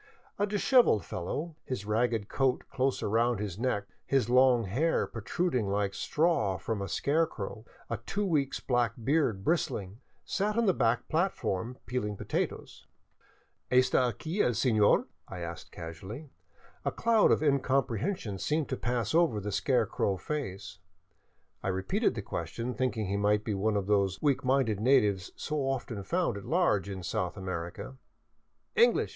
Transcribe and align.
A 0.39 0.47
dishevelled 0.47 1.05
fellow, 1.05 1.57
his 1.63 1.85
ragged 1.85 2.27
coat 2.27 2.63
close 2.71 3.03
up 3.03 3.07
around 3.09 3.39
his 3.39 3.59
neck, 3.59 3.83
his 4.03 4.31
long 4.31 4.63
hair 4.63 5.05
protruding 5.05 5.67
like 5.67 5.93
straw 5.93 6.57
from 6.57 6.81
a 6.81 6.89
scarecrow, 6.89 7.65
a 7.87 7.97
two 7.97 8.25
weeks' 8.25 8.59
black 8.59 8.93
beard 9.03 9.43
bristling, 9.43 9.99
sat 10.25 10.57
on 10.57 10.65
the 10.65 10.73
back 10.73 11.07
plat 11.07 11.35
form, 11.35 11.77
peeling 11.85 12.17
potatoes." 12.17 12.87
Esta 13.71 14.07
aqui 14.07 14.41
el 14.41 14.55
Senor?" 14.55 15.07
I 15.27 15.41
asked 15.41 15.71
casually. 15.71 16.31
A 16.83 16.91
cloud 16.91 17.31
of 17.31 17.43
incomprehension 17.43 18.39
seemed 18.39 18.69
to 18.69 18.77
pass 18.77 19.13
over 19.13 19.39
the 19.39 19.51
scarecrow 19.51 20.17
face. 20.17 20.79
I 21.61 21.67
repeated 21.67 22.15
the 22.15 22.23
question, 22.23 22.73
thinking 22.73 23.05
he 23.05 23.17
might 23.17 23.43
be 23.43 23.53
one 23.53 23.75
of 23.77 23.85
those 23.85 24.19
weak, 24.19 24.43
minded 24.43 24.79
natives 24.79 25.31
so 25.35 25.57
often 25.57 26.01
found 26.01 26.37
at 26.37 26.45
large 26.45 26.89
in 26.89 27.03
South 27.03 27.37
America." 27.37 27.97
English 28.75 29.09